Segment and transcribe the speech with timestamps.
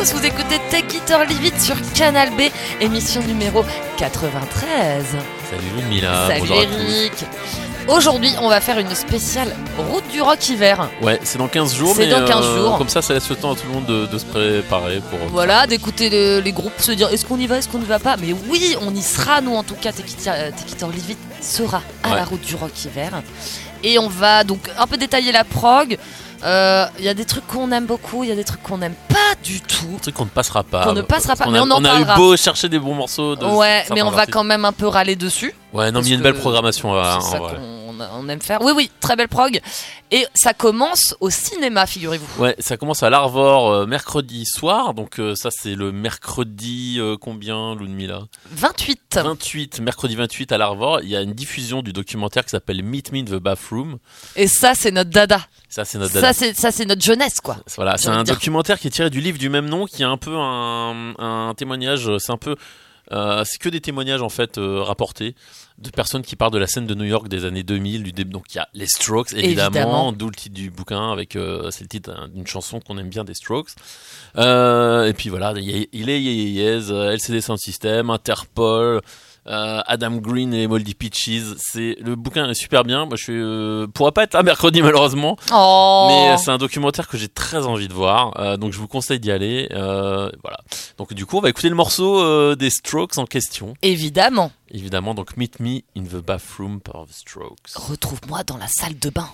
[0.00, 2.42] Tous, vous écoutez Tech It or Leave It sur Canal B,
[2.80, 3.64] émission numéro
[3.98, 5.04] 93.
[5.50, 6.90] Salut Mila, Salut bonjour à tous.
[6.90, 7.12] Eric.
[7.88, 9.54] Aujourd'hui, on va faire une spéciale
[9.90, 10.88] route du rock hiver.
[11.02, 12.78] Ouais, c'est dans 15 jours, C'est dans 15 euh, jours.
[12.78, 15.18] comme ça, ça laisse le temps à tout le monde de, de se préparer pour.
[15.30, 17.98] Voilà, d'écouter le- les groupes se dire est-ce qu'on y va, est-ce qu'on n'y va
[17.98, 18.16] pas?
[18.16, 20.90] Mais oui, on y sera, nous en tout cas, Tech It euh, Tech It or
[20.90, 22.16] Leave It sera à Ouais.
[22.16, 23.22] la route du rock hiver.
[23.82, 25.98] Et on va donc un peu détailler la prog.
[26.44, 28.78] Euh, Il y a des trucs qu'on aime beaucoup, il y a des trucs qu'on
[28.78, 29.86] n'aime pas du tout.
[29.96, 30.84] Un truc qu'on ne passera pas.
[30.84, 32.94] Qu'on ne passera pas, On mais a, on en a eu beau chercher des bons
[32.94, 33.36] morceaux.
[33.36, 34.32] De Ouais, mais on va artistes.
[34.32, 35.54] quand même un peu râler dessus.
[35.72, 36.94] Ouais, non, mais il y a une belle programmation.
[36.94, 37.38] à- C'est
[38.12, 38.62] on aime faire.
[38.62, 39.60] Oui, oui, très belle prog.
[40.10, 42.42] Et ça commence au cinéma, figurez-vous.
[42.42, 44.94] Ouais, ça commence à l'Arvor euh, mercredi soir.
[44.94, 48.22] Donc, euh, ça, c'est le mercredi euh, combien, Ludmilla?
[48.50, 49.20] 28.
[49.22, 51.00] 28, mercredi 28 à l'Arvor.
[51.02, 53.98] Il y a une diffusion du documentaire qui s'appelle Meet Me in the Bathroom.
[54.36, 55.40] Et ça, c'est notre dada.
[55.68, 57.58] Ça, c'est notre Ça, c'est ça, c'est notre jeunesse, quoi.
[57.76, 58.34] Voilà, c'est un dire.
[58.34, 61.54] documentaire qui est tiré du livre du même nom, qui est un peu un, un
[61.56, 62.10] témoignage.
[62.18, 62.56] C'est un peu,
[63.12, 65.34] euh, c'est que des témoignages en fait euh, rapportés
[65.78, 68.02] de personnes qui parlent de la scène de New York des années 2000.
[68.02, 70.12] Du dé- donc il y a les Strokes évidemment, Évidemment.
[70.12, 73.24] d'où le titre du bouquin avec euh, c'est le titre d'une chanson qu'on aime bien
[73.24, 73.70] des Strokes.
[74.36, 79.00] Euh, et puis voilà, il est Yéz, euh, LCD Sound System, Interpol.
[79.46, 83.06] Euh, Adam Green et Moldy Peaches, c'est le bouquin est super bien.
[83.06, 87.16] Moi, je euh, pourrais pas être là mercredi malheureusement, Oh mais c'est un documentaire que
[87.16, 89.68] j'ai très envie de voir, euh, donc je vous conseille d'y aller.
[89.72, 90.58] euh, voilà.
[90.98, 94.52] Donc du coup, on va écouter le morceau des Strokes en question, Évidemment.
[94.70, 95.14] évidemment.
[95.14, 97.56] Donc Meet Me in the Bathroom par The Strokes.
[97.74, 99.28] Retrouve-moi dans la salle de bain.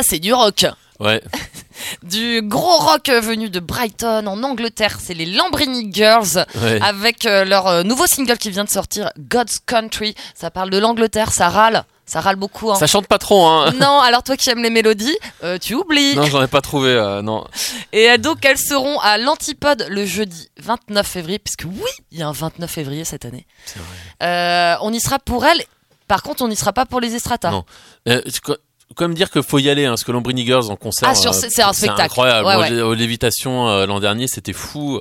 [0.00, 0.64] Ça, c'est du rock.
[0.98, 1.22] Ouais.
[2.02, 4.98] Du gros rock venu de Brighton, en Angleterre.
[5.02, 6.44] C'est les Lambrini Girls.
[6.62, 6.78] ouais.
[6.82, 10.14] Avec euh, leur euh, nouveau single qui vient de sortir, God's Country.
[10.34, 11.84] Ça parle de l'Angleterre, ça râle.
[12.04, 12.70] Ça râle beaucoup.
[12.70, 12.74] hein.
[12.74, 13.72] Ça chante pas trop, hein.
[13.80, 16.16] Non, alors toi qui aimes les mélodies, euh, tu oublies.
[16.16, 16.90] Non, j'en ai pas trouvé.
[16.90, 17.46] euh, non.
[17.92, 22.28] Et donc elles seront à l'Antipode le jeudi 29 février, puisque oui, il y a
[22.28, 23.46] un 29 février cette année.
[23.64, 24.28] C'est vrai.
[24.28, 25.62] Euh, on y sera pour elles.
[26.08, 27.50] Par contre, on n'y sera pas pour les Estrata.
[27.52, 27.64] Non.
[28.98, 31.12] Euh, même dire qu'il faut y aller, hein, parce que Lambrini Girls en concert, Ah,
[31.12, 32.02] euh, c'est- un spectacle.
[32.02, 32.46] incroyable.
[32.46, 32.80] Ouais, ouais.
[32.82, 35.00] Aux Lévitations euh, l'an dernier, c'était fou.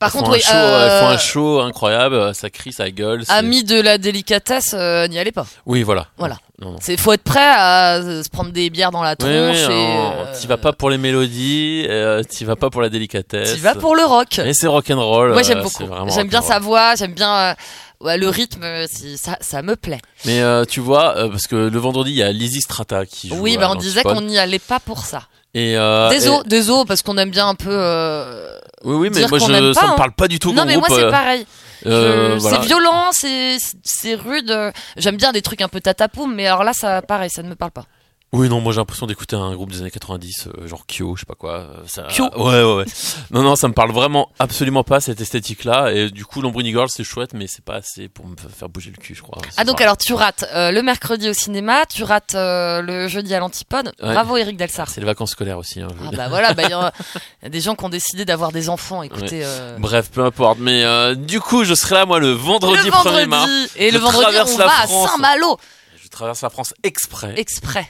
[0.00, 3.24] Par contre, oui, show, euh, elles font un show incroyable, euh, ça crie, ça gueule.
[3.28, 5.44] amis de la délicatesse, euh, n'y allez pas.
[5.66, 6.06] Oui, voilà.
[6.18, 6.36] Voilà.
[6.80, 9.66] C'est faut être prêt à euh, se prendre des bières dans la Oui, tronche.
[9.68, 12.90] oui, non, euh, T'y vas pas pour les mélodies, euh, t'y vas pas pour la
[12.90, 13.54] délicatesse.
[13.54, 14.38] t'y vas pour le rock.
[14.38, 15.32] Et c'est rock'n'roll.
[15.32, 15.84] Moi j'aime euh, beaucoup.
[16.14, 17.54] J'aime bien sa voix, j'aime bien euh,
[18.00, 18.86] ouais, le rythme, euh,
[19.16, 20.00] ça, ça me plaît.
[20.24, 23.28] Mais euh, tu vois, euh, parce que le vendredi, il y a Lizzy Strata qui
[23.28, 23.36] joue.
[23.38, 25.22] Oui, bah on disait qu'on n'y allait pas pour ça.
[25.54, 27.74] Et, euh, Désolé, et- désolé, parce qu'on aime bien un peu.
[28.84, 29.94] Oui, oui, mais moi, je, ça pas, me hein.
[29.96, 30.52] parle pas du tout.
[30.52, 31.46] Non, mais moi c'est pareil.
[31.84, 32.60] Je- voilà.
[32.60, 34.54] C'est violent, c'est rude.
[34.96, 37.54] J'aime bien des trucs un peu tatapoum, mais alors là, ça, pareil, ça ne me
[37.54, 37.84] parle pas.
[38.32, 41.20] Oui, non, moi j'ai l'impression d'écouter un groupe des années 90, euh, genre Kyo, je
[41.20, 41.60] sais pas quoi.
[41.60, 42.02] euh, Ça...
[42.10, 42.84] Kyo Ouais, ouais, ouais.
[43.30, 45.92] non, non, ça me parle vraiment absolument pas cette esthétique-là.
[45.94, 48.90] Et du coup, Lambrini Girls, c'est chouette, mais c'est pas assez pour me faire bouger
[48.94, 49.38] le cul, je crois.
[49.56, 53.38] Ah donc alors tu rates euh, le mercredi au cinéma, tu rates le jeudi à
[53.38, 53.86] l'antipode.
[54.02, 54.12] Ouais.
[54.12, 54.88] Bravo Eric Delsar.
[54.90, 55.80] C'est les vacances scolaires aussi.
[55.80, 56.92] Hein, Ah bah voilà, bah, il y, a
[57.40, 59.02] il y a des gens qui ont décidé d'avoir des enfants.
[59.02, 59.42] Écoutez,
[59.78, 60.58] Bref, peu importe.
[60.58, 60.84] Mais
[61.16, 63.48] du coup, je serai là, moi, le vendredi, le 1er vendredi mars.
[63.76, 65.06] et je le vendredi on va France.
[65.06, 65.56] à Saint-Malo
[66.02, 67.32] Je traverse la France exprès.
[67.38, 67.88] exprès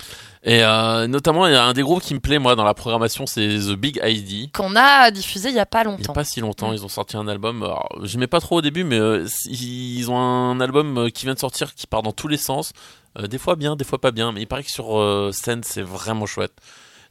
[0.50, 2.72] Et euh, notamment, il y a un des groupes qui me plaît, moi, dans la
[2.72, 4.50] programmation, c'est The Big ID.
[4.52, 6.12] qu'on a diffusé il y a pas Il n'y a longtemps.
[6.14, 6.74] pas si longtemps, Mm.
[6.74, 7.62] ils ont sorti un album.
[7.62, 11.26] Alors, je n'aimais pas trop au début, mais euh, ils ont un album euh, qui
[11.26, 12.72] vient de sortir qui part dans tous les sens.
[13.18, 14.98] Euh, des fois bien, des fois pas bien, mais il paraît que sur
[15.32, 16.54] scène, c'est vraiment chouette.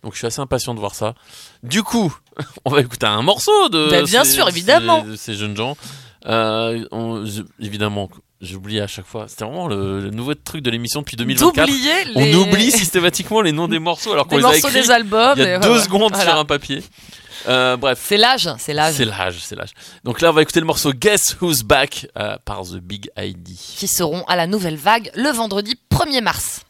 [0.03, 1.13] Donc je suis assez impatient de voir ça.
[1.61, 2.11] Du coup,
[2.65, 5.05] on va écouter un morceau de Bah, bien ces- sûr, évidemment.
[5.15, 5.77] ces, jeunes gens.
[6.25, 8.09] On- je- évidemment,
[8.41, 9.25] j'oublie à chaque fois.
[9.27, 11.67] C'était vraiment le, le nouveau truc de l'émission depuis 2024.
[11.67, 14.91] D'oublier On oublie systématiquement les noms des morceaux alors qu'on les a morceaux écrits des
[14.91, 15.33] albums.
[15.37, 16.31] il y a deux secondes Voilà.
[16.31, 16.83] sur un papier.
[17.47, 19.69] Euh, bref, C'est l'âge, c'est l'âge c'est l'âge, c'est l'âge.
[20.03, 23.55] Donc là, on va écouter le morceau Guess Who's Back euh, par The Big ID.
[23.55, 26.61] qui seront à la nouvelle vague le vendredi 1er mars.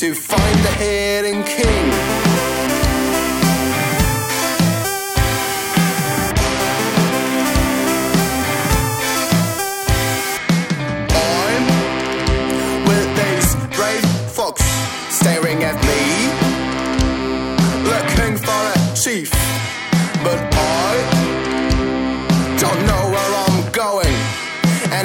[0.00, 1.63] To find the hidden king.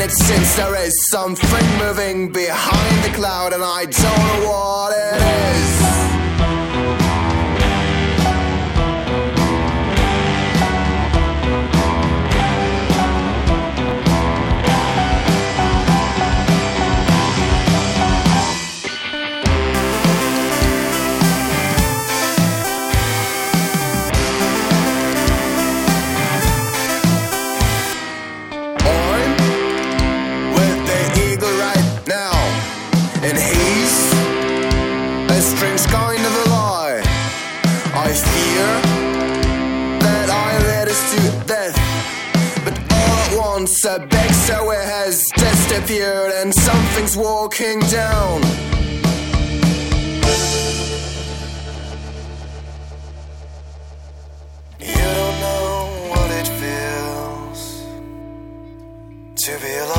[0.02, 4.94] And it seems there is something moving behind the cloud, and I don't know what
[4.94, 5.69] it is.
[43.84, 48.42] Once a big stairway has disappeared, and something's walking down.
[54.80, 57.84] You don't know what it feels
[59.46, 59.99] to be alive.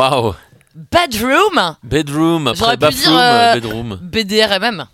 [0.00, 0.34] Waouh
[0.74, 3.98] Bedroom, Bedroom, après pu Bathroom, dire, euh, Bedroom.
[4.00, 4.86] BDRMM.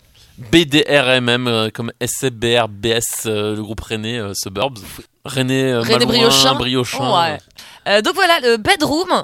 [0.51, 4.81] BDRMM, euh, comme SCBRBS, euh, le groupe René euh, Suburbs.
[5.25, 7.15] René, euh, René Malouin, Briochin.
[7.23, 7.39] Ouais.
[7.87, 9.23] Euh, donc voilà, le Bedroom,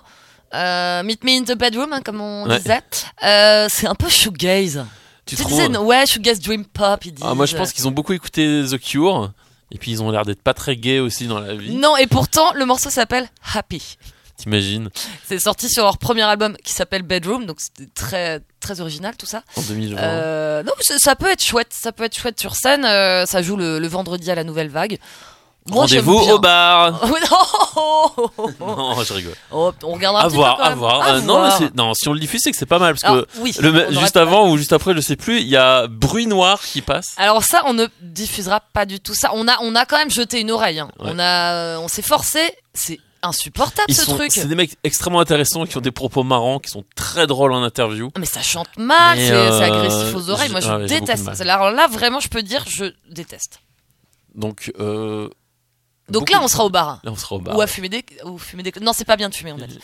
[0.55, 2.59] euh, Meet Me in the Bedroom, hein, comme on Ouais.
[2.59, 2.81] disait,
[3.25, 4.85] euh, c'est un peu shoegaze.
[5.27, 7.27] Tu Tu disais, ouais, shoegaze dream pop, ils disent.
[7.29, 9.33] Ah, Moi, je pense qu'ils ont beaucoup écouté The Cure.
[9.73, 11.75] Et puis, ils ont l'air d'être pas très gays aussi dans la vie.
[11.75, 13.97] Non, et pourtant, le morceau s'appelle Happy.
[14.43, 14.91] T'imagines
[15.27, 19.27] C'est sorti sur leur premier album qui s'appelle Bedroom, donc c'était très très original tout
[19.27, 19.43] ça.
[19.57, 19.99] En 2020.
[20.01, 22.85] Euh, non, ça, peut être chouette, ça peut être chouette sur scène.
[22.85, 24.99] euh, ça joue le, le vendredi à la Nouvelle Vague.
[25.71, 27.01] Rendez-vous au bar
[27.77, 28.17] Oh,
[28.61, 29.35] non Non, je rigole.
[29.53, 30.79] Oh, on regardera un À petit voir, peu quand à même.
[30.81, 31.03] voir.
[31.03, 31.61] À Euh, voir.
[31.77, 32.95] non, si on le diffuse, c'est que c'est pas mal.
[32.95, 35.57] Parce Alors, que oui, le, juste avant ou juste après, je sais plus, il y
[35.57, 37.15] a Bruit Noir qui passe.
[37.17, 39.31] Alors ça, on ne diffusera pas du tout ça.
[39.35, 40.81] On a, on a quand même jeté une oreille.
[40.81, 40.91] hein.
[40.99, 41.11] Ouais.
[41.15, 42.41] On a, on s'est forcé.
[42.75, 44.33] C'est insupportable Ils ce sont, truc.
[44.33, 47.63] c'est des mecs extrêmement intéressants qui ont des propos marrants, qui sont très drôles en
[47.63, 48.11] interview.
[48.19, 50.51] Mais ça chante mal, Mais, c'est euh, c'est agressif aux oreilles.
[50.51, 51.39] Moi, je ah ouais, j'ai beaucoup de déteste.
[51.39, 51.51] mal.
[51.51, 53.61] Alors là, vraiment, je peux dire, je déteste.
[54.35, 55.29] Donc, euh,
[56.09, 57.01] Donc beaucoup là, on sera au bar.
[57.05, 57.57] Là, on sera au bar.
[57.57, 58.73] Ou à fumer des, ou fumer des.
[58.81, 59.79] Non, c'est pas bien de fumer, on a dit.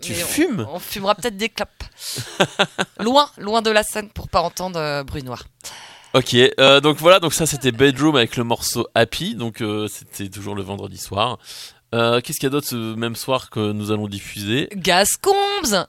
[0.00, 1.68] Tu Mais on- fumes on, fumera peut-être des clopes.
[2.98, 5.44] loin, loin de la scène pour pas entendre euh, bruit noir.
[6.14, 10.28] Ok, euh, donc voilà, donc ça c'était Bedroom avec le morceau Happy, donc euh, c'était
[10.28, 11.38] toujours le vendredi soir.
[11.94, 15.34] Euh, Qu'est-ce qu'il y a d'autre ce même soir que nous allons diffuser Gascombs.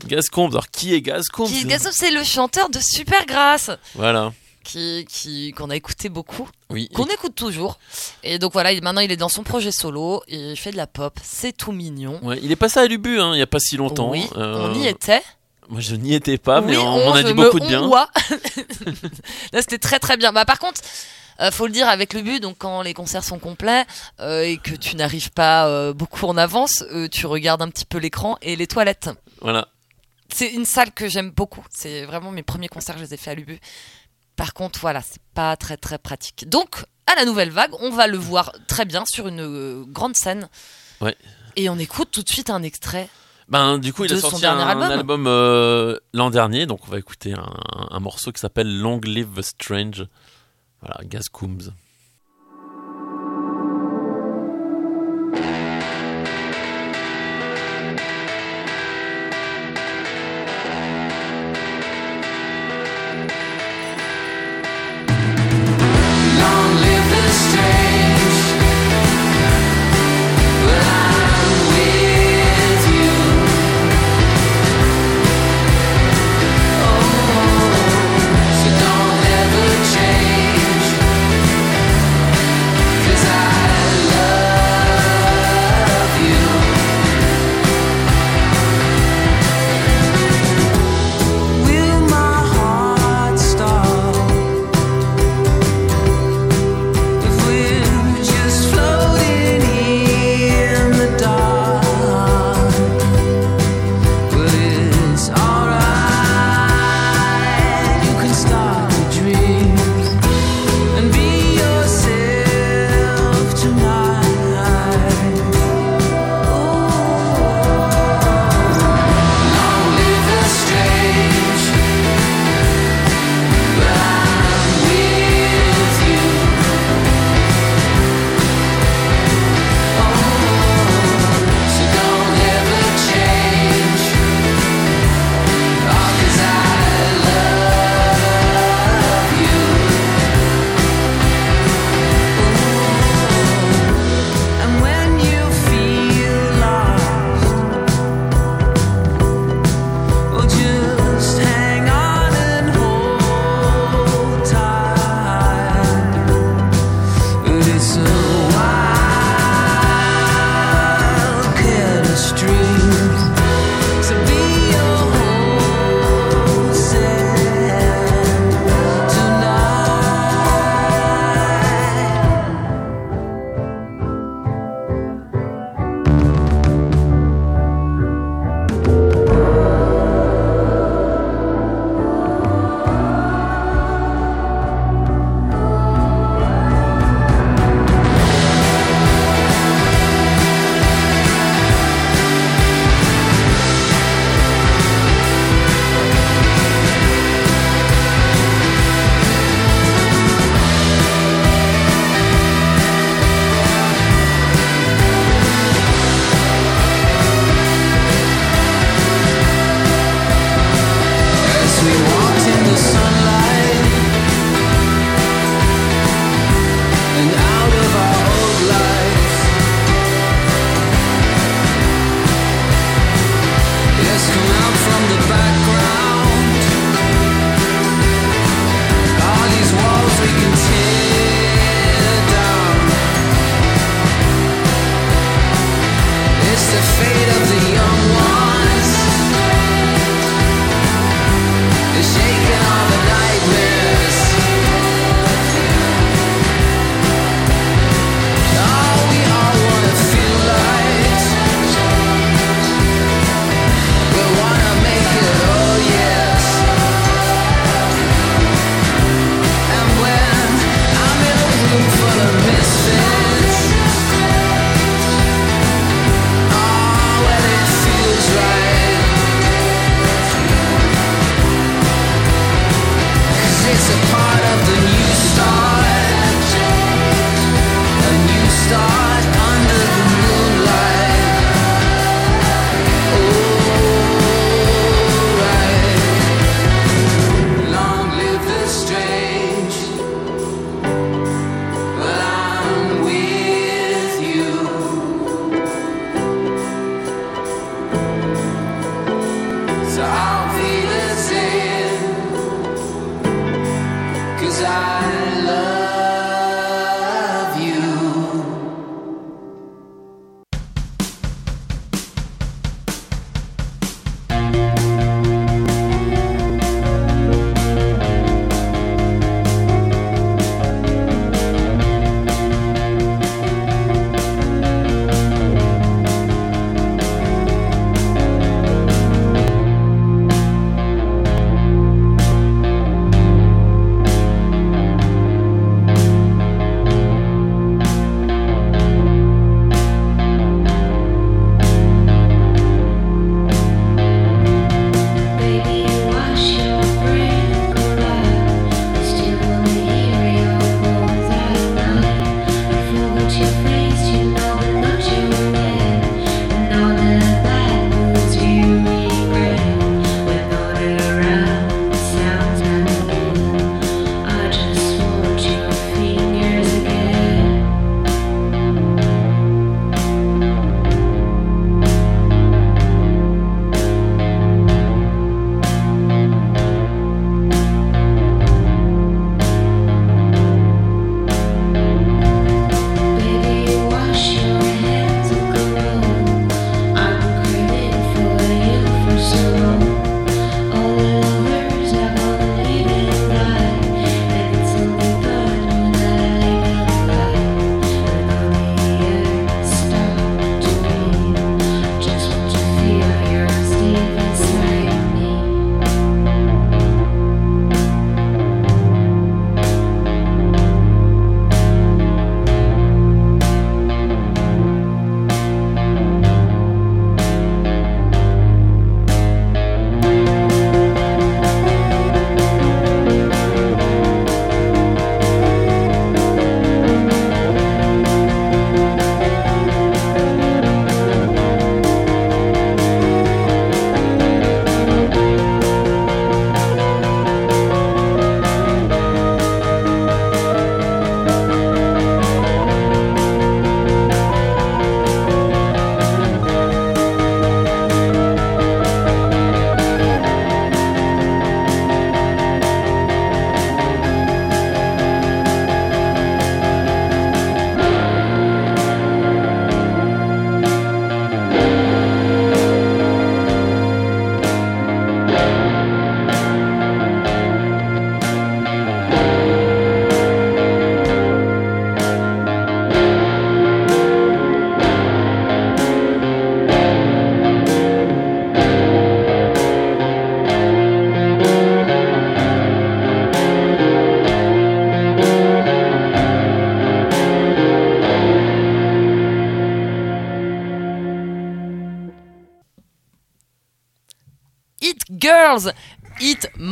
[0.06, 3.72] Gascombs, alors qui est Gascombs Qui, Gascombs, c'est le chanteur de Supergrass.
[3.96, 4.34] Voilà,
[4.66, 6.90] Qui, qui, qu'on a écouté beaucoup, oui.
[6.94, 7.80] qu'on écoute toujours.
[8.24, 10.88] Et donc voilà, il- maintenant il est dans son projet solo, il fait de la
[10.88, 12.20] pop, c'est tout mignon.
[12.24, 14.10] Ouais, il est passé à l'Ubu, hein, il y a pas si longtemps.
[14.12, 15.22] Oui, Euh, on y était.
[15.70, 17.82] Moi je n'y étais pas, mais Oui, on, a dit beaucoup de bien.
[19.54, 20.34] Là, c'était très très bien.
[20.34, 20.82] Bah, par contre,
[21.40, 23.86] euh, faut le dire avec le but, donc quand les concerts sont complets
[24.20, 27.98] euh, et que tu n'arrives pas euh, beaucoup en avance, tu regardes un petit peu
[27.98, 29.10] l'écran et les toilettes.
[29.42, 29.68] Voilà.
[30.34, 31.66] C'est une salle que j'aime beaucoup.
[31.70, 33.60] C'est vraiment mes premiers concerts, je les ai fait à l'Ubu.
[34.36, 36.50] Par contre, voilà, c'est pas très très pratique.
[36.50, 40.50] Donc, à la nouvelle vague, on va le voir très bien sur une grande scène.
[41.02, 41.16] Ouais.
[41.56, 43.10] Et on écoute tout de suite un extrait.
[43.50, 45.26] Ben du coup il a son sorti un dernier album.
[45.28, 47.54] euh, l'an dernier, donc on va écouter un,
[47.92, 50.08] un morceau qui s'appelle Long Live the Strange.
[50.86, 51.72] Voilà, Gascombs.
[55.34, 55.63] Long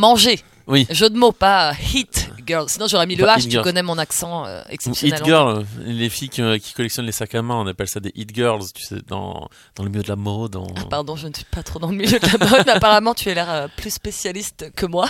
[0.02, 0.40] manger.
[0.68, 0.86] Oui.
[0.90, 2.70] Jeu de mots, pas hit girls.
[2.70, 3.42] Sinon j'aurais mis le H.
[3.42, 5.20] hit Tu connais mon accent euh, exceptionnel.
[5.20, 8.00] Hit girl, les filles qui, euh, qui collectionnent les sacs à main, on appelle ça
[8.00, 10.56] des hit girls, tu sais, dans, dans le milieu de la mode.
[10.56, 10.68] En...
[10.78, 13.14] Ah, pardon, je ne suis pas trop dans le milieu de la mode, mais apparemment
[13.14, 15.08] tu as l'air euh, plus spécialiste que moi.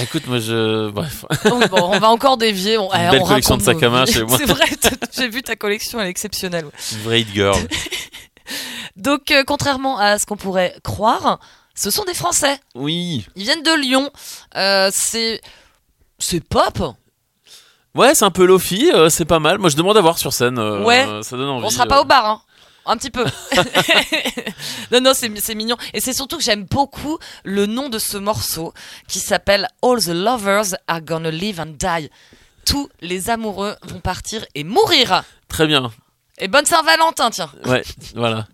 [0.00, 0.90] Écoute, moi je.
[0.90, 1.24] Bref.
[1.44, 2.78] Bon, on va encore dévier.
[2.78, 4.12] On, Une eh, belle on collection de raconte sacs à nos main vies.
[4.12, 4.36] chez moi.
[4.38, 6.64] C'est vrai, t- j'ai vu ta collection, elle est exceptionnelle.
[6.64, 6.72] ouais.
[6.92, 7.60] Une vraie hit girl.
[8.96, 11.38] Donc, euh, contrairement à ce qu'on pourrait croire,
[11.78, 12.58] ce sont des Français.
[12.74, 13.26] Oui.
[13.36, 14.10] Ils viennent de Lyon.
[14.56, 15.40] Euh, c'est
[16.18, 16.78] c'est pop.
[17.94, 19.58] Ouais, c'est un peu Lofi, euh, c'est pas mal.
[19.58, 20.58] Moi je demande à voir sur scène.
[20.58, 21.06] euh, Ouais.
[21.22, 21.64] Ça donne envie.
[21.66, 22.42] On sera pas au bar, hein.
[22.90, 23.24] Un petit peu.
[24.92, 25.76] non, non, c'est c'est mignon.
[25.92, 28.72] Et c'est surtout que j'aime beaucoup le nom de ce morceau
[29.08, 32.08] qui s'appelle All the Lovers Are Gonna Live and Die.
[32.64, 35.22] Tous les amoureux vont partir et mourir.
[35.48, 35.90] Très bien.
[36.38, 37.50] Et bonne Saint-Valentin, tiens.
[37.66, 37.82] Ouais,
[38.14, 38.46] voilà.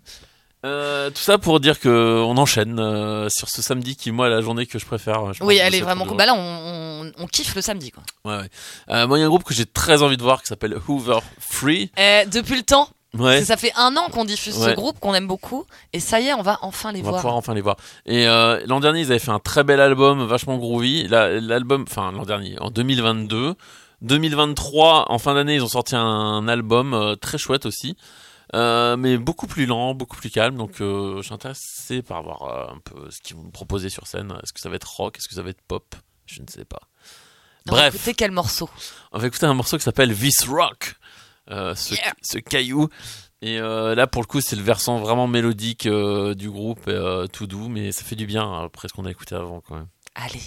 [0.65, 4.31] Euh, tout ça pour dire que on enchaîne euh, sur ce samedi qui moi est
[4.31, 5.31] la journée que je préfère.
[5.33, 6.17] Je Oui, elle est vraiment cool.
[6.17, 8.03] Bah là, on, on, on kiffe le samedi, quoi.
[8.25, 8.49] Ouais, ouais.
[8.89, 10.75] Euh, moi, il y a un groupe que j'ai très envie de voir qui s'appelle
[10.87, 11.91] Hoover Free.
[11.97, 13.45] Eh, depuis le temps, Ouais.
[13.45, 16.33] Ça fait un an qu'on diffuse ce groupe qu'on aime beaucoup et ça y est,
[16.33, 17.21] on va enfin les On va voir.
[17.21, 17.77] pouvoir enfin les voir.
[18.05, 21.07] Et euh, l'an dernier, ils avaient fait un très bel album, vachement groovy.
[21.07, 23.53] La- L'album, enfin l'an dernier, en 2022.
[24.01, 27.95] 2023, en fin d'année, ils ont sorti un album euh, très chouette aussi,
[28.53, 30.55] euh, mais beaucoup plus lent, beaucoup plus calme.
[30.57, 33.89] Donc, euh, je suis intéressé par voir euh, un peu ce qu'ils vont me proposer
[33.89, 34.31] sur scène.
[34.43, 35.17] Est-ce que ça va être rock?
[35.17, 35.95] Est-ce que ça va être pop?
[36.25, 36.81] Je ne sais pas.
[37.67, 38.69] On va Bref, écouter quel morceau?
[39.11, 40.95] On va écouter un morceau qui s'appelle This Rock,
[41.49, 42.13] euh, ce, Yeah.
[42.21, 42.89] ce caillou.
[43.41, 46.89] Et là, pour le coup, c'est le versant vraiment mélodique du groupe,
[47.31, 49.75] tout doux, mais ça fait du bien hein, après ce qu'on a écouté avant quand
[49.75, 49.87] même.
[50.15, 50.41] Allez.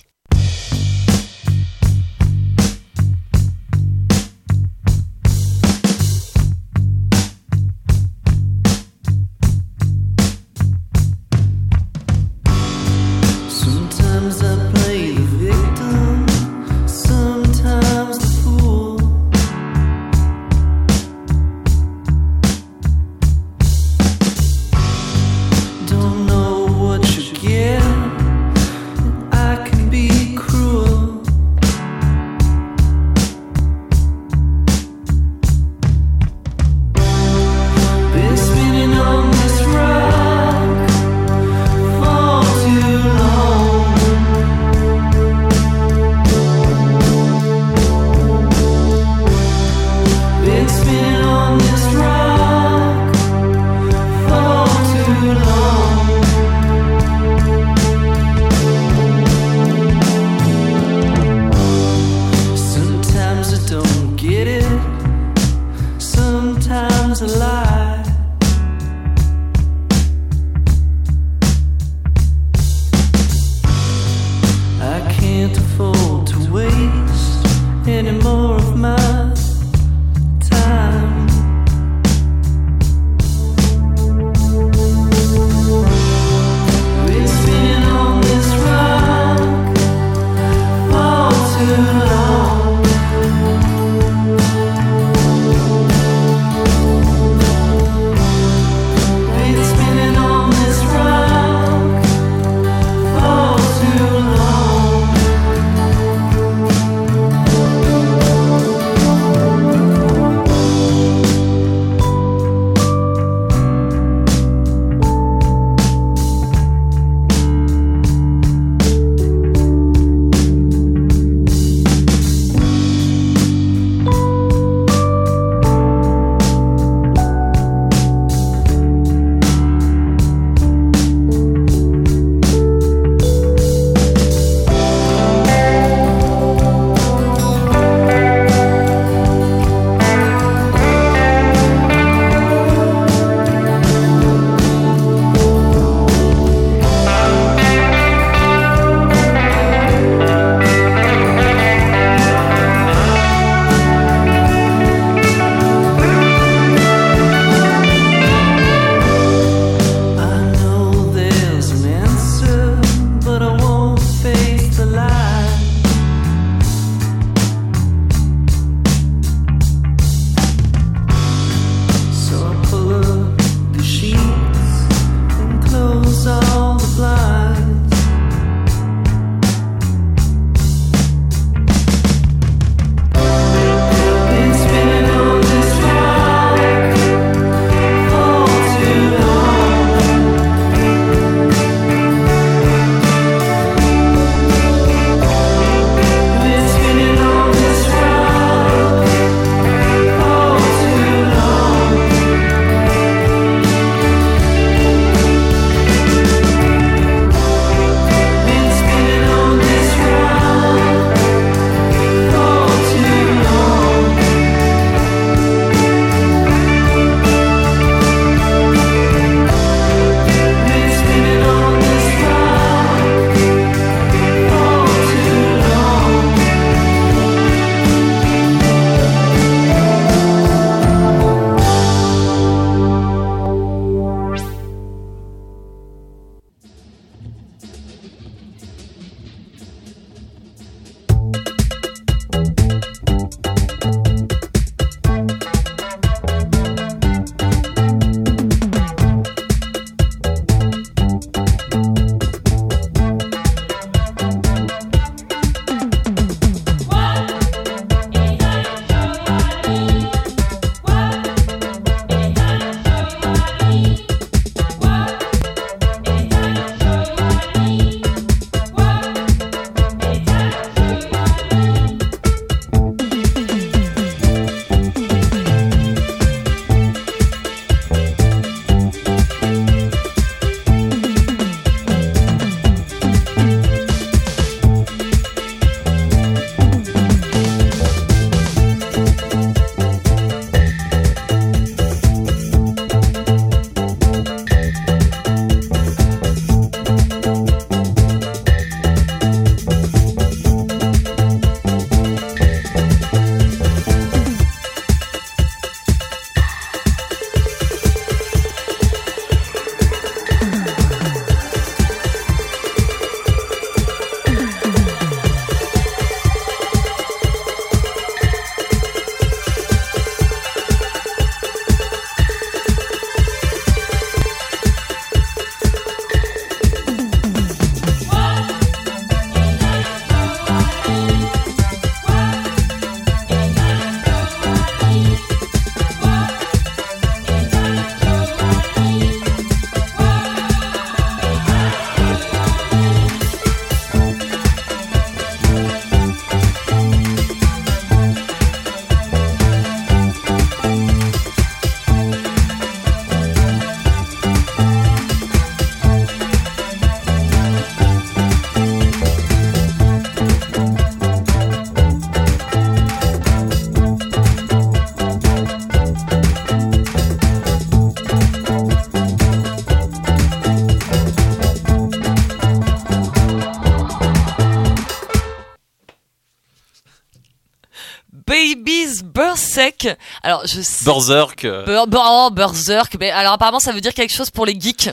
[379.85, 379.99] Berserk.
[380.23, 380.85] Alors, je sais.
[380.85, 381.43] Berserk.
[381.45, 382.97] bur- oh, Berserk.
[382.99, 384.91] Mais alors, apparemment, ça veut dire quelque chose pour les geeks.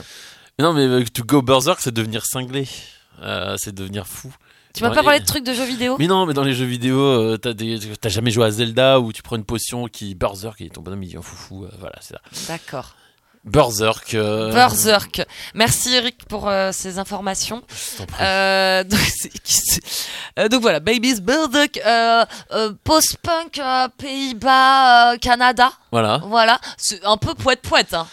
[0.58, 2.66] Non, mais euh, to go berserk, c'est devenir cinglé.
[3.22, 4.32] Euh, c'est devenir fou.
[4.74, 6.66] Tu m'as pas parlé de trucs de jeux vidéo Mais non, mais dans les jeux
[6.66, 10.68] vidéo, euh, t'as jamais joué à Zelda où tu prends une potion qui berserk et
[10.68, 11.64] ton bonhomme il devient foufou.
[11.64, 12.20] euh, voilà, c'est ça.
[12.48, 12.94] D'accord.
[13.46, 14.14] Berserk.
[14.14, 15.22] euh, Berserk.
[15.54, 17.62] Merci Eric pour euh, ces informations.
[18.06, 18.06] prie.
[18.20, 19.00] Euh, donc,
[20.38, 25.70] euh, donc voilà, Baby's Berserk, euh, euh, post-punk, euh, Pays-Bas, euh, Canada.
[25.92, 26.20] Voilà.
[26.24, 27.94] Voilà, c'est un peu poète-poète.
[27.94, 28.06] Hein.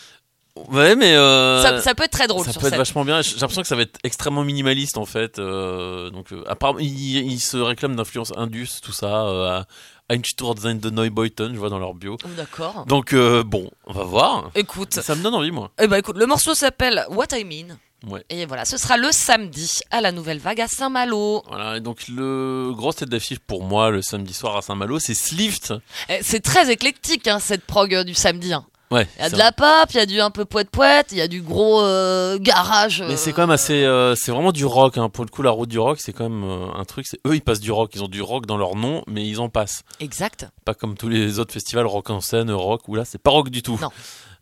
[0.71, 3.23] Ouais, mais euh, ça, ça peut être très drôle ça sur peut être vachement bien.
[3.23, 5.39] J'ai l'impression que ça va être extrêmement minimaliste en fait.
[5.39, 9.65] euh, donc, euh, apparemment, il, il se réclame d'influence Indus, tout ça.
[10.13, 12.17] Einstein de Neubeuten, je vois dans leur bio.
[12.23, 12.85] Oh, D'accord.
[12.87, 14.51] Donc euh, bon, on va voir.
[14.55, 15.71] Écoute, Ça me donne envie, moi.
[15.79, 17.77] eh ben écoute, le morceau s'appelle What I Mean.
[18.05, 18.25] Ouais.
[18.29, 21.41] Et voilà, ce sera le samedi à la Nouvelle Vague à Saint-Malo.
[21.47, 25.13] Voilà, et donc le gros tête d'affiche pour moi le samedi soir à Saint-Malo, c'est
[25.13, 25.73] Slift.
[26.09, 28.51] Eh, C'est très éclectique hein, cette prog euh, du samedi.
[28.53, 28.65] hein.
[28.93, 29.07] Ouais.
[29.17, 31.21] Il y a de la pop, il y a du un peu poète-poète, il y
[31.21, 33.01] a du gros euh, garage.
[33.01, 34.97] Mais euh, c'est quand même assez, euh, c'est vraiment du rock.
[34.99, 35.09] Hein.
[35.09, 37.07] Pour le coup, la route du rock, c'est quand même euh, un truc.
[37.25, 37.91] Eux, ils passent du rock.
[37.95, 39.83] Ils ont du rock dans leur nom, mais ils en passent.
[39.99, 40.47] Exact.
[40.63, 42.87] Pas comme tous les autres festivals rock en scène, rock.
[42.87, 43.79] Où là, c'est pas rock du tout.
[43.81, 43.89] Non.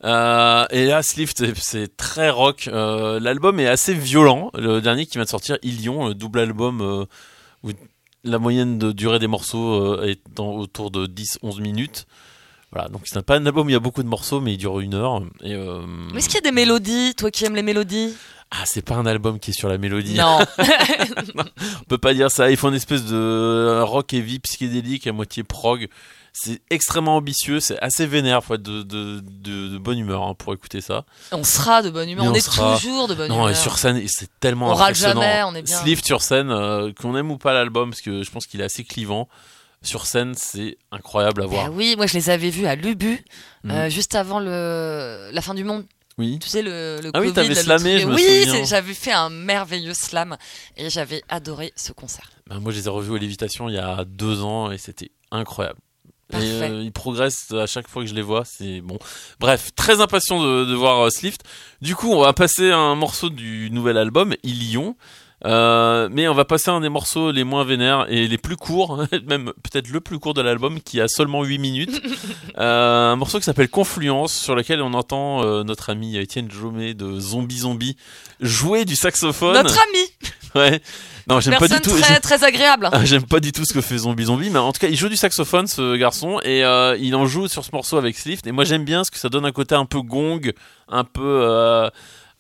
[0.04, 2.68] Euh, et là, Slift, c'est- très rock.
[2.68, 4.50] Euh, L'album est assez violent.
[4.56, 7.06] Le dernier qui vient de sortir, Ilion, le double album euh,
[7.64, 7.70] où
[8.24, 12.06] la moyenne de durée des morceaux euh, est dans, autour de 10-11 minutes.
[12.74, 14.58] Voilà, donc c'est pas un album où il y a beaucoup de morceaux, mais il
[14.58, 15.22] dure une heure.
[15.44, 15.82] Et euh,
[16.14, 18.16] Mais est-ce qu'il y a des mélodies, toi qui aimes les mélodies?
[18.50, 20.16] Ah, c'est pas un album qui est sur la mélodie.
[20.16, 20.40] Non.
[21.38, 22.50] On peut pas dire ça.
[22.52, 25.88] Il faut une espèce de rock heavy psychédélique à moitié prog.
[26.34, 30.34] C'est extrêmement ambitieux, c'est assez vénère, faut être de, de, de, de bonne humeur hein,
[30.34, 31.04] pour écouter ça.
[31.34, 33.50] on sera de bonne humeur, on, on est sera- toujours de bonne non, humeur.
[33.50, 35.22] et sur scène, c'est tellement On râle impressionnant.
[35.22, 35.78] jamais, on est bien.
[35.78, 38.64] Slift sur scène, euh, qu'on aime ou pas l'album, parce que je pense qu'il est
[38.64, 39.28] assez clivant.
[39.84, 41.66] Sur scène, c'est incroyable à voir.
[41.66, 43.24] Bah oui, moi je les avais vus à Lubu,
[43.68, 45.86] euh, juste avant le la fin du monde.
[46.18, 46.38] Oui.
[46.40, 47.34] Tu sais le, le Ah oui, Covid.
[47.34, 50.38] t'avais le slamé, je me Oui, j'avais fait un merveilleux slam
[50.78, 52.30] et j'avais adoré ce concert.
[52.48, 55.10] Ben, moi, je les ai revus à Lévitation il y a deux ans et c'était
[55.32, 55.80] incroyable.
[56.34, 59.00] Et euh, ils progressent à chaque fois que je les vois, c'est bon.
[59.40, 61.42] Bref, très impatient de, de voir euh, Slift.
[61.82, 64.96] Du coup, on va passer à un morceau du nouvel album, Ilion.
[65.44, 68.58] Euh, mais on va passer à un des morceaux les moins vénères et les plus
[68.58, 72.02] courts, même peut-être le plus court de l'album qui a seulement 8 minutes.
[72.58, 76.94] Euh, un morceau qui s'appelle Confluence, sur lequel on entend euh, notre ami Étienne Jomet
[76.94, 77.96] de Zombie Zombie
[78.42, 79.54] jouer du saxophone.
[79.54, 80.82] Notre ami, Ouais.
[81.28, 81.98] Non, j'aime pas du tout.
[81.98, 82.90] très très agréable.
[82.92, 84.98] Ah, J'aime pas du tout ce que fait Zombie Zombie, mais en tout cas, il
[84.98, 88.48] joue du saxophone, ce garçon, et euh, il en joue sur ce morceau avec Slift.
[88.48, 90.52] Et moi, j'aime bien ce que ça donne un côté un peu gong,
[90.90, 91.90] un peu euh,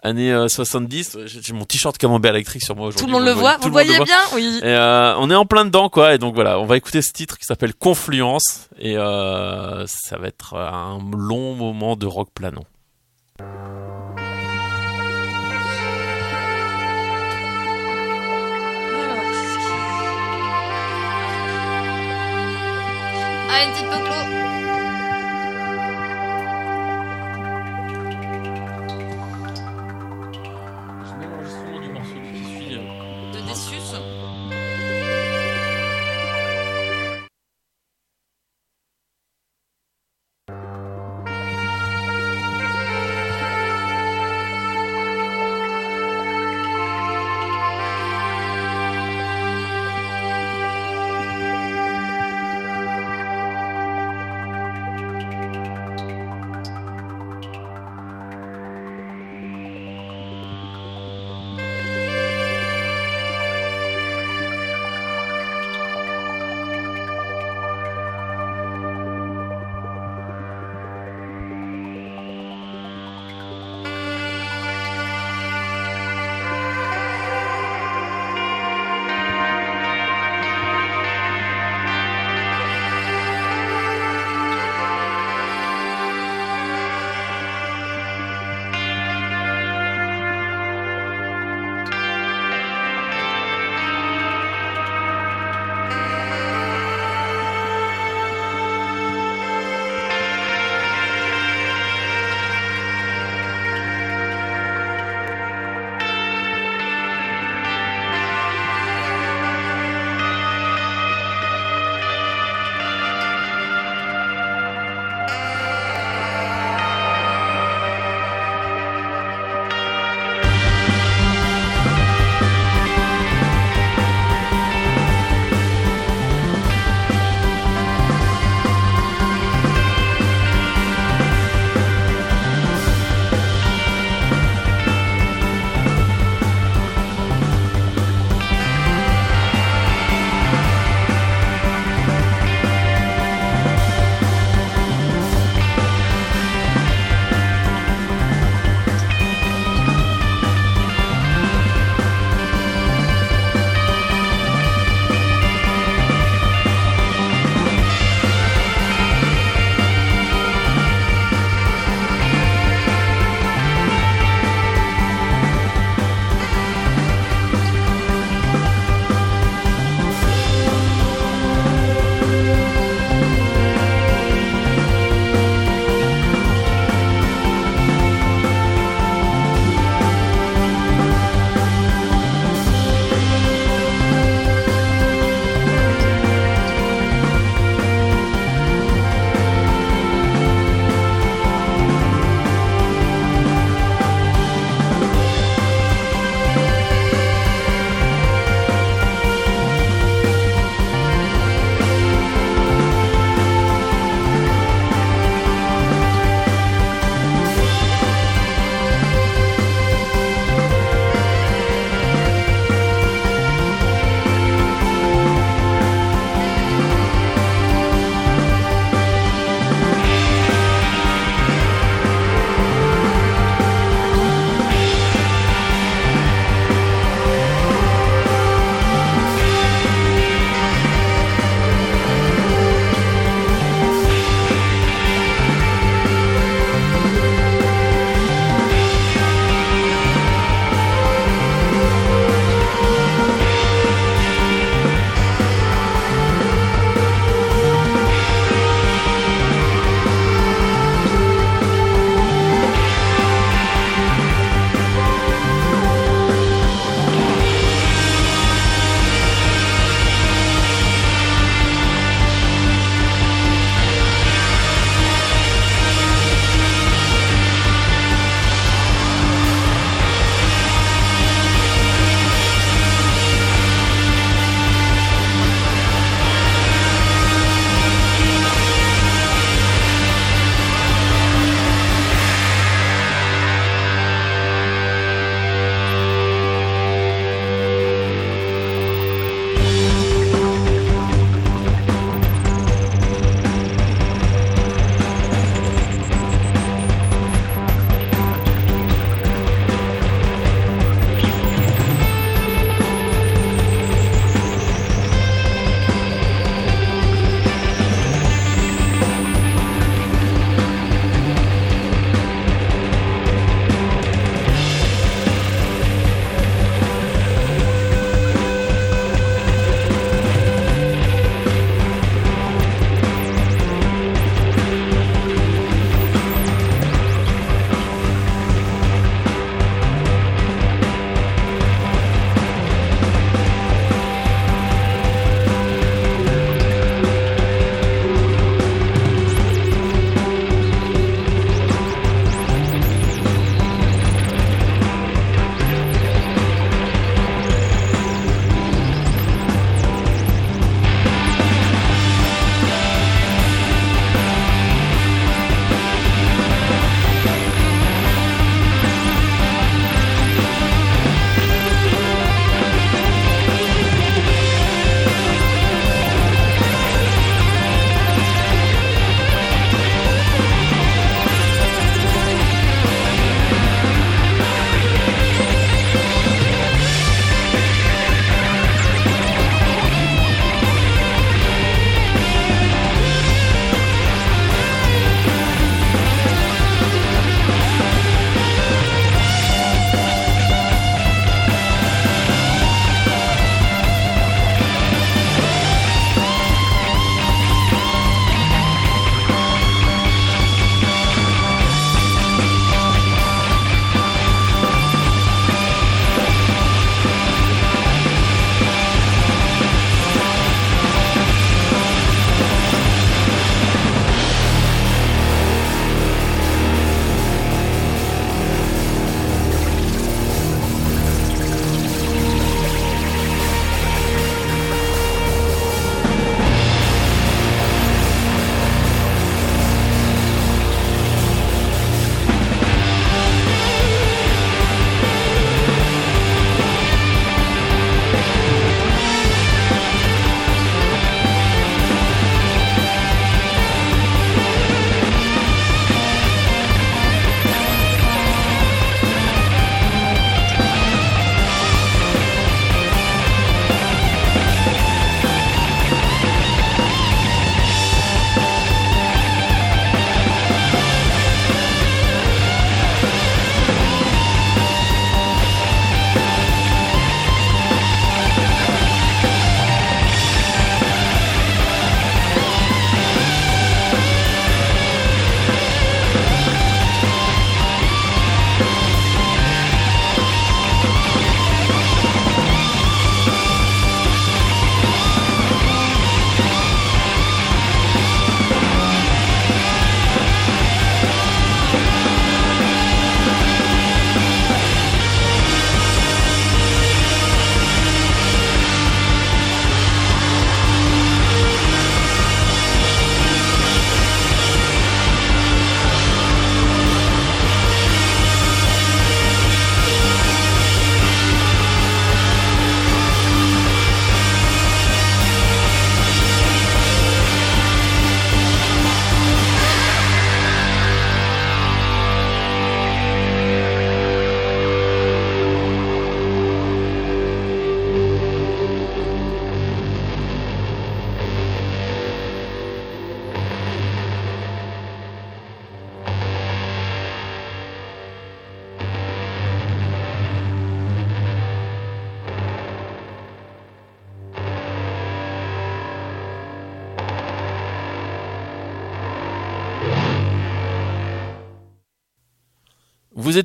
[0.01, 1.17] années euh, 70.
[1.25, 3.05] J'ai j'ai mon t-shirt camembert électrique sur moi aujourd'hui.
[3.05, 4.59] Tout le monde le voit, vous le voyez bien, oui.
[4.61, 6.13] Et euh, on est en plein dedans, quoi.
[6.13, 10.27] Et donc voilà, on va écouter ce titre qui s'appelle Confluence, et euh, ça va
[10.27, 12.65] être un long moment de rock planant.
[23.53, 24.50] Ah, une petite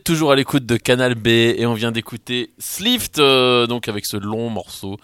[0.07, 4.17] toujours à l'écoute de Canal B et on vient d'écouter Slift, euh, donc avec ce
[4.17, 4.97] long morceau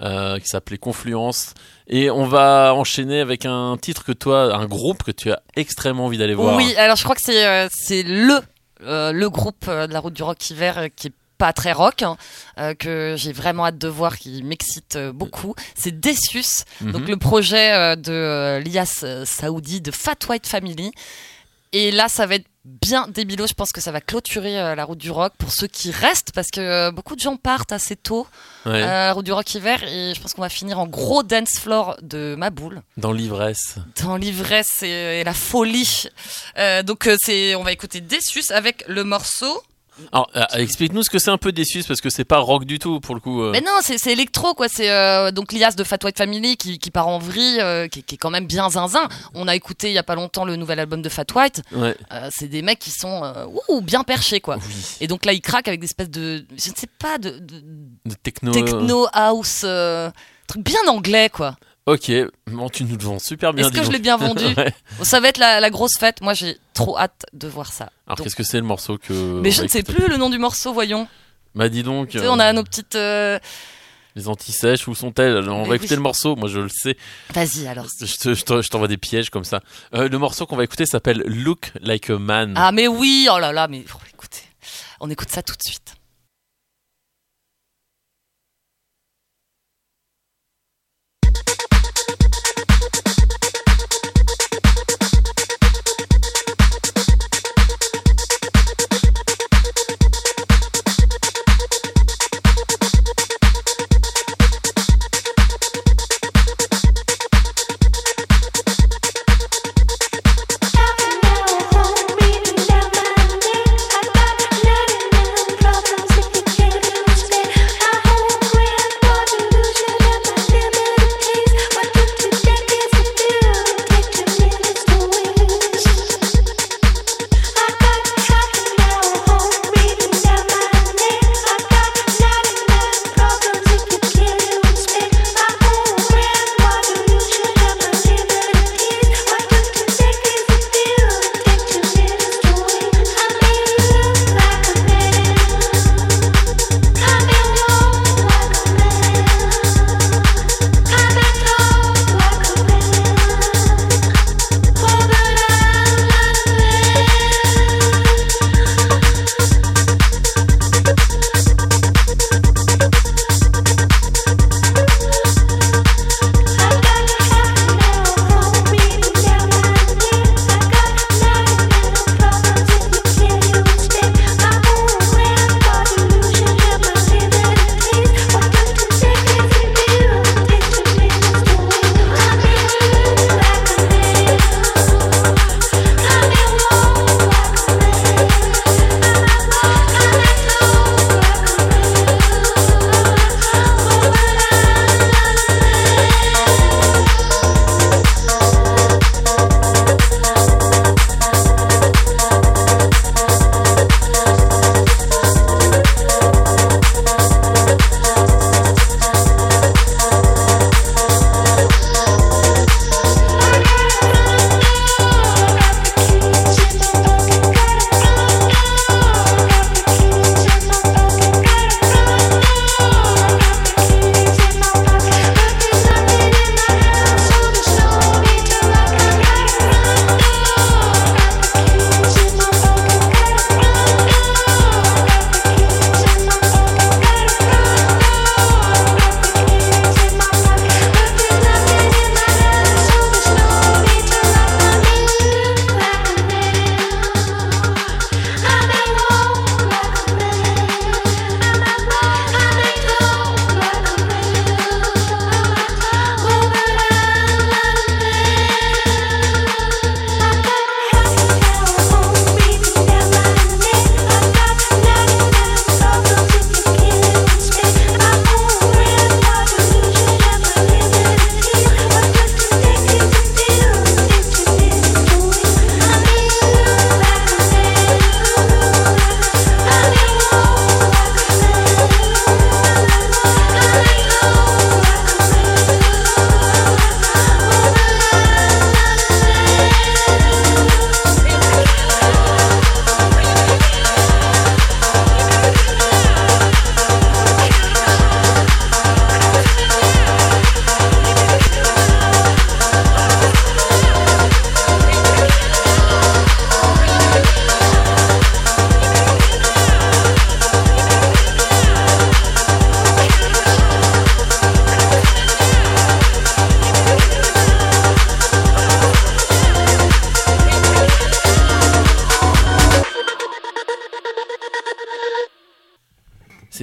[0.00, 1.54] euh, qui s'appelait Confluence.
[1.86, 6.06] Et on va enchaîner avec un titre que toi, un groupe que tu as extrêmement
[6.06, 6.56] envie d'aller voir.
[6.56, 8.40] Oui, alors je crois que c'est euh, c'est le
[8.82, 12.16] le groupe de la route du rock hiver qui est pas très rock, hein,
[12.58, 15.54] euh, que j'ai vraiment hâte de voir, qui m'excite euh, beaucoup.
[15.74, 16.92] C'est Decius, Mhm.
[16.92, 20.92] donc le projet euh, de Lias Saoudi de Fat White Family.
[21.72, 23.46] Et là, ça va être bien débilo.
[23.46, 26.32] Je pense que ça va clôturer euh, la route du rock pour ceux qui restent,
[26.32, 28.26] parce que euh, beaucoup de gens partent assez tôt
[28.66, 31.22] Ouais, euh, la route du rock hiver, et je pense qu'on va finir en gros
[31.22, 33.76] dance floor de ma boule Dans l'ivresse.
[34.02, 36.04] dans l'ivresse et, et la folie.
[36.84, 39.62] Donc c'est, on va écouter Decius avec le morceau.
[40.12, 42.78] Alors, euh, explique-nous ce que c'est un peu déçu, parce que c'est pas rock du
[42.78, 43.42] tout pour le coup.
[43.42, 43.50] euh.
[43.52, 44.68] Mais non, c'est, c'est électro quoi.
[44.68, 48.14] C'est euh, donc Lias de Fat White Family qui, qui part en vrille, qui, qui
[48.14, 49.08] est quand même bien zinzin.
[49.34, 51.62] On a écouté il y a pas longtemps le nouvel album de Fat White.
[51.72, 51.96] Ouais.
[52.30, 53.22] C'est des mecs qui sont
[53.68, 54.56] ouh, bien perchés quoi.
[54.56, 54.74] Oui.
[55.00, 57.62] Et donc là ils craquent avec des espèces de, je ne sais pas, de, de
[58.06, 58.52] De techno.
[58.52, 59.64] techno house,
[60.46, 61.56] truc bien anglais quoi.
[61.86, 62.12] Ok,
[62.46, 63.66] bon, tu nous le vends super bien.
[63.66, 64.72] Est-ce que je l'ai bien vendu Ouais.
[65.02, 66.20] Ça va être la, la grosse fête.
[66.20, 67.90] Moi j'ai trop hâte de voir ça.
[68.06, 69.12] Alors Donc- qu'est-ce que c'est le morceau que.
[69.40, 71.08] Mais je ne sais écouter plus le nom du morceau, voyons.
[71.54, 72.10] Bah dis donc.
[72.10, 72.94] Tu sais, euh, on a nos petites.
[72.94, 73.38] euh,
[74.14, 75.48] Les anti-sèches, où sont-elles?
[75.48, 76.96] On Mais va écouter le morceau, moi je le sais.
[77.34, 77.86] Vas-y alors.
[77.86, 79.60] Te- je t'envoie des pièges comme ça.
[79.94, 82.52] Euh, le morceau qu'on va écouter s'appelle Look Like a Man.
[82.56, 84.42] Ah mais oui, oh là là, mais oh, écoutez,
[85.00, 85.94] on écoute ça tout de suite.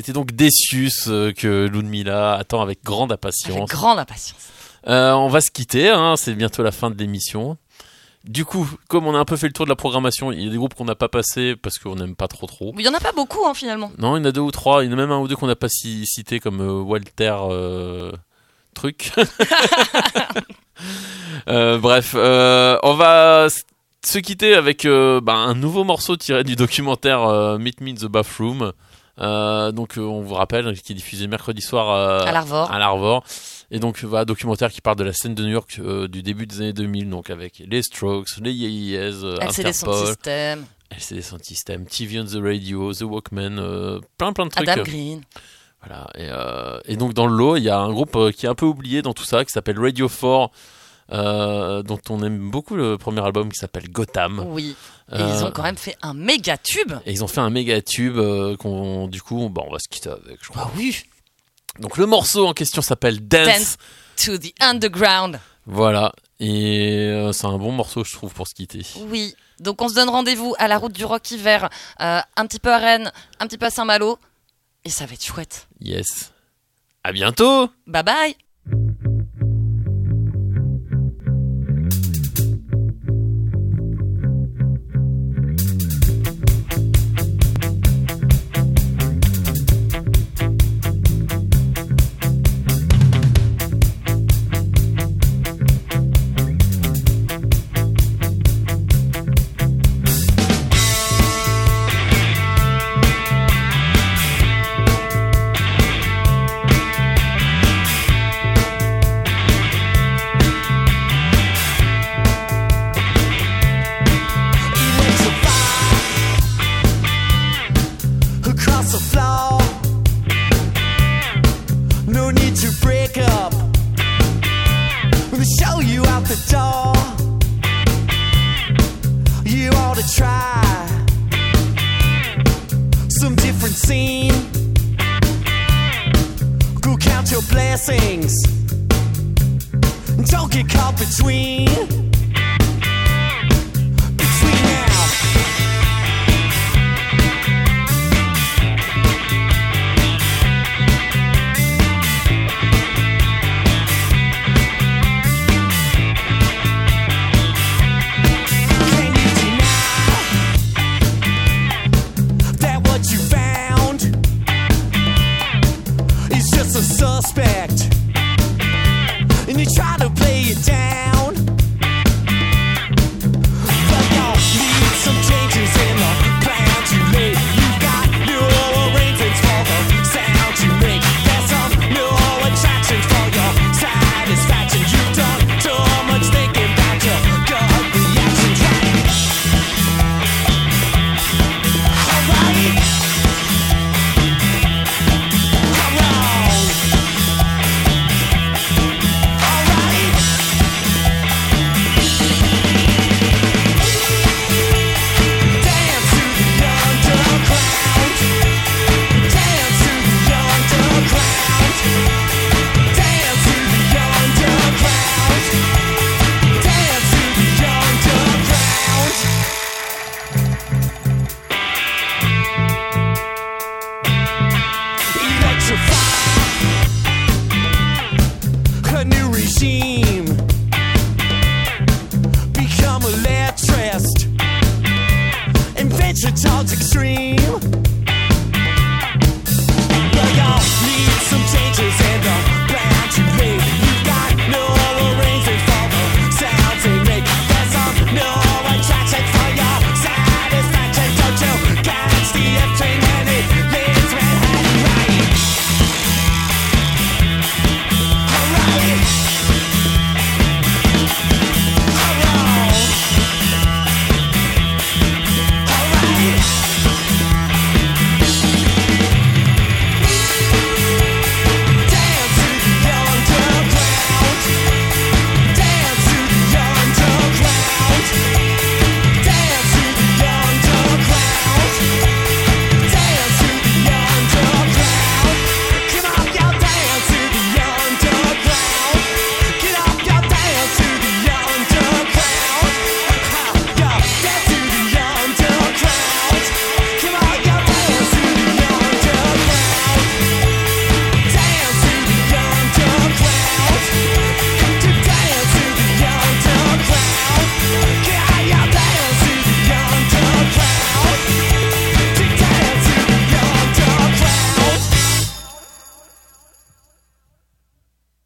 [0.02, 3.70] Été donc déçu, ce que Ludmilla attend avec grande Avec impatience.
[3.70, 4.40] grande impatience.
[4.88, 7.58] Euh, on va se quitter, hein, c'est bientôt la fin de l'émission.
[8.24, 10.48] Du coup, comme on a un peu fait le tour de la programmation, il y
[10.48, 12.74] a des groupes qu'on n'a pas passé parce qu'on n'aime pas trop trop.
[12.78, 13.92] Il y en a pas beaucoup hein, finalement.
[13.98, 15.28] Non, il y en a deux ou trois, il y en a même un ou
[15.30, 18.12] deux qu'on n'a pas ci- cité comme euh, Walter euh,
[18.74, 19.12] Truc.
[21.50, 23.48] Euh, bref, euh, on va
[24.06, 27.96] se quitter avec euh, bah, un nouveau morceau tiré du documentaire euh, Meet Me in
[27.96, 28.74] the Bathroom.
[29.20, 32.72] Euh, donc euh, on vous rappelle qui est diffusé mercredi soir euh, À l'Arvor.
[32.72, 33.24] à l'Arvor.
[33.72, 36.62] Et donc voilà, documentaire qui parle de la scène de New York du début des
[36.62, 40.66] années 2000, donc avec les Strokes, les euh, LCD Interpol, System,
[40.96, 44.70] LCD Sound System, TV on the Radio, The Walkman, plein plein de trucs.
[44.70, 45.22] Adam Green.
[45.82, 46.08] voilà.
[46.16, 48.56] Et, euh, et donc dans le lot, il y a un groupe qui est un
[48.56, 50.50] peu oublié dans tout ça, qui s'appelle Radio 4,
[51.12, 54.46] euh, dont on aime beaucoup le premier album qui s'appelle Gotham.
[54.48, 54.76] Oui.
[55.12, 56.94] Et Euh, ils ont quand même fait un méga tube.
[57.06, 59.88] Et ils ont fait un méga tube euh, qu'on, du coup, bon, on va se
[59.88, 60.64] quitter avec, je crois.
[60.66, 61.04] Ah oui.
[61.80, 63.46] Donc le morceau en question s'appelle Dance.
[63.48, 63.78] Dance
[64.18, 65.40] to the Underground.
[65.66, 66.14] Voilà.
[66.40, 68.86] Et euh, c'est un bon morceau, je trouve, pour se quitter.
[69.10, 69.36] Oui.
[69.60, 71.70] Donc on se donne rendez-vous à la route du rock hiver,
[72.02, 74.20] euh, un petit peu à Rennes, un petit peu à Saint-Malo.
[74.86, 75.68] Et ça va être chouette.
[75.82, 76.32] Yes.
[77.04, 77.70] À bientôt!
[77.88, 78.47] Bye bye